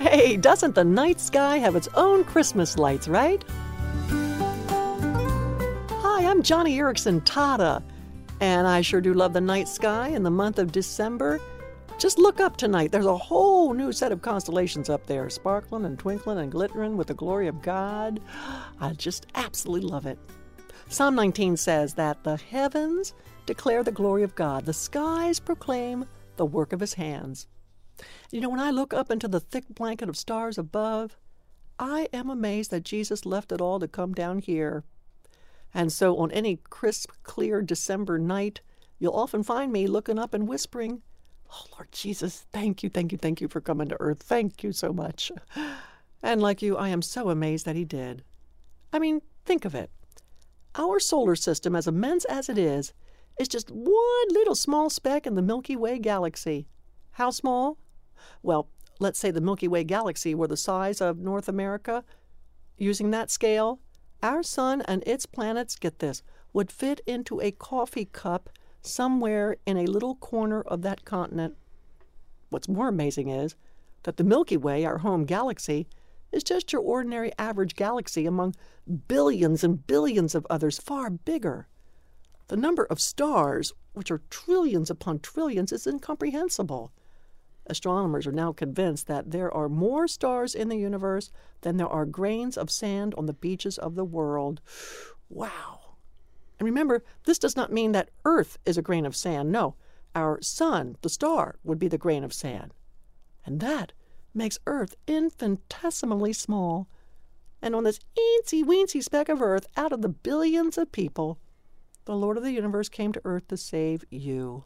[0.00, 3.44] Hey, doesn't the night sky have its own Christmas lights, right?
[5.98, 7.82] Hi, I'm Joni Eareckson Tada,
[8.40, 11.38] and I sure do love the night sky in the month of December.
[11.98, 12.92] Just look up tonight.
[12.92, 17.08] There's a whole new set of constellations up there, sparkling and twinkling and glittering with
[17.08, 18.20] the glory of God.
[18.80, 20.18] I just absolutely love it.
[20.88, 23.12] Psalm 19 says that the heavens
[23.44, 26.06] declare the glory of God, the skies proclaim
[26.36, 27.48] the work of his hands.
[28.30, 31.16] You know, when I look up into the thick blanket of stars above,
[31.78, 34.84] I am amazed that Jesus left it all to come down here.
[35.72, 38.60] And so on any crisp, clear December night,
[38.98, 41.02] you'll often find me looking up and whispering,
[41.52, 44.22] Oh, Lord Jesus, thank you, thank you, thank you for coming to earth.
[44.22, 45.32] Thank you so much.
[46.22, 48.24] And like you, I am so amazed that He did.
[48.92, 49.90] I mean, think of it.
[50.74, 52.92] Our solar system, as immense as it is,
[53.38, 56.68] is just one little small speck in the Milky Way galaxy.
[57.12, 57.78] How small?
[58.42, 62.04] Well, let's say the Milky Way galaxy were the size of North America.
[62.76, 63.80] Using that scale,
[64.22, 68.50] our sun and its planets, get this, would fit into a coffee cup
[68.82, 71.56] somewhere in a little corner of that continent.
[72.50, 73.54] What's more amazing is
[74.02, 75.86] that the Milky Way, our home galaxy,
[76.32, 78.54] is just your ordinary average galaxy among
[79.08, 81.66] billions and billions of others far bigger.
[82.48, 86.92] The number of stars, which are trillions upon trillions, is incomprehensible.
[87.70, 92.04] Astronomers are now convinced that there are more stars in the universe than there are
[92.04, 94.60] grains of sand on the beaches of the world.
[95.28, 95.94] Wow.
[96.58, 99.52] And remember, this does not mean that Earth is a grain of sand.
[99.52, 99.76] No,
[100.16, 102.74] our sun, the star, would be the grain of sand.
[103.46, 103.92] And that
[104.34, 106.88] makes Earth infinitesimally small.
[107.62, 111.38] And on this eensy weensy speck of Earth, out of the billions of people,
[112.04, 114.64] the Lord of the universe came to Earth to save you.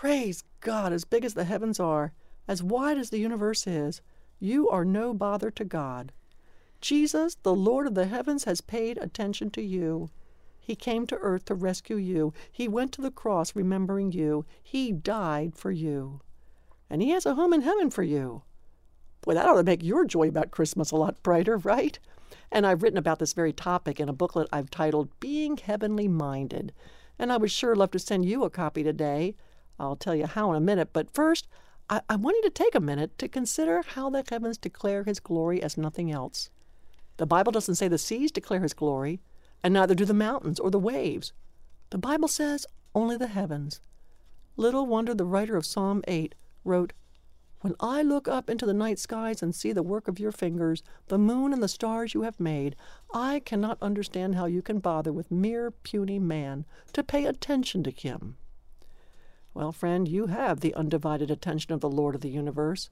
[0.00, 2.12] Praise God, as big as the heavens are,
[2.46, 4.00] as wide as the universe is,
[4.38, 6.12] you are no bother to God.
[6.80, 10.08] Jesus, the Lord of the heavens, has paid attention to you.
[10.60, 12.32] He came to earth to rescue you.
[12.52, 14.44] He went to the cross remembering you.
[14.62, 16.20] He died for you.
[16.88, 18.42] And He has a home in heaven for you.
[19.22, 21.98] Boy, that ought to make your joy about Christmas a lot brighter, right?
[22.52, 26.72] And I've written about this very topic in a booklet I've titled Being Heavenly Minded.
[27.18, 29.34] And I would sure love to send you a copy today.
[29.78, 30.90] I'll tell you how in a minute.
[30.92, 31.46] But first,
[31.90, 35.20] I, I want you to take a minute to consider how the heavens declare His
[35.20, 36.50] glory as nothing else.
[37.16, 39.20] The Bible doesn't say the seas declare His glory,
[39.62, 41.32] and neither do the mountains or the waves.
[41.90, 43.80] The Bible says only the heavens.
[44.56, 46.34] Little wonder the writer of Psalm 8
[46.64, 46.92] wrote,
[47.60, 50.82] When I look up into the night skies and see the work of your fingers,
[51.06, 52.76] the moon and the stars you have made,
[53.14, 57.90] I cannot understand how you can bother with mere puny man to pay attention to
[57.90, 58.36] him.
[59.58, 62.90] Well, friend, you have the undivided attention of the Lord of the universe.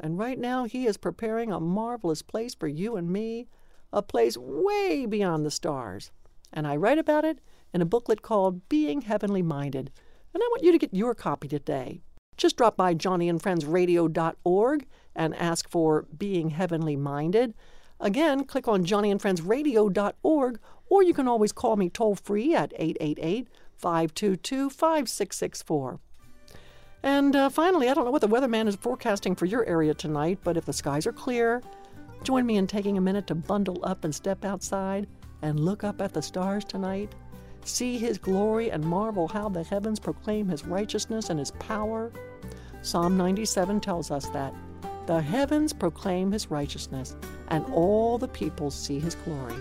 [0.00, 3.46] And right now, He is preparing a marvelous place for you and me
[3.92, 6.10] a place way beyond the stars.
[6.50, 7.40] And I write about it
[7.74, 9.90] in a booklet called Being Heavenly Minded.
[10.32, 12.00] And I want you to get your copy today.
[12.38, 17.52] Just drop by joniandfriendsradio.org and ask for Being Heavenly Minded.
[18.00, 20.58] Again, click on joniandfriendsradio.org,
[20.88, 23.48] or you can always call me toll free at 888
[23.78, 26.00] 522 5664.
[27.02, 30.40] And uh, finally, I don't know what the weatherman is forecasting for your area tonight,
[30.42, 31.62] but if the skies are clear,
[32.24, 35.06] Join me in taking a minute to bundle up and step outside
[35.42, 37.14] and look up at the stars tonight.
[37.64, 42.12] See his glory and marvel how the heavens proclaim his righteousness and his power.
[42.82, 44.54] Psalm 97 tells us that
[45.06, 47.16] the heavens proclaim his righteousness,
[47.48, 49.54] and all the peoples see his glory.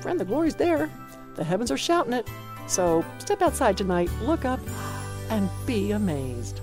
[0.00, 0.90] Friend, the glory's there.
[1.34, 2.28] The heavens are shouting it.
[2.72, 4.58] So step outside tonight, look up,
[5.28, 6.62] and be amazed.